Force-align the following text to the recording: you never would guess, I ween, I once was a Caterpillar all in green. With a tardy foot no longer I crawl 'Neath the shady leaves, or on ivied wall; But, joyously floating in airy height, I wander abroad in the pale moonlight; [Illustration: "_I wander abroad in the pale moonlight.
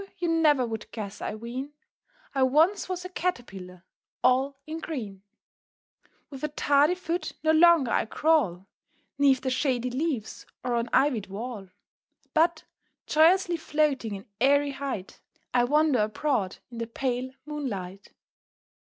you 0.17 0.27
never 0.27 0.65
would 0.65 0.91
guess, 0.91 1.21
I 1.21 1.35
ween, 1.35 1.73
I 2.33 2.41
once 2.41 2.89
was 2.89 3.05
a 3.05 3.09
Caterpillar 3.09 3.83
all 4.23 4.57
in 4.65 4.79
green. 4.79 5.21
With 6.31 6.43
a 6.43 6.47
tardy 6.47 6.95
foot 6.95 7.33
no 7.43 7.51
longer 7.51 7.91
I 7.91 8.05
crawl 8.07 8.65
'Neath 9.19 9.41
the 9.41 9.51
shady 9.51 9.91
leaves, 9.91 10.47
or 10.63 10.73
on 10.73 10.89
ivied 10.91 11.27
wall; 11.27 11.67
But, 12.33 12.63
joyously 13.05 13.57
floating 13.57 14.15
in 14.15 14.25
airy 14.41 14.71
height, 14.71 15.19
I 15.53 15.65
wander 15.65 15.99
abroad 15.99 16.57
in 16.71 16.79
the 16.79 16.87
pale 16.87 17.29
moonlight; 17.45 17.47
[Illustration: 17.47 17.47
"_I 17.47 17.51
wander 17.51 17.69
abroad 17.75 17.89
in 17.91 17.93
the 17.99 18.07
pale 18.07 18.15
moonlight. 18.15 18.15